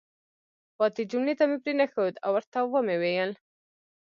[0.77, 3.31] پاتې جملې ته مې پرېنښود او ورته ومې ویل: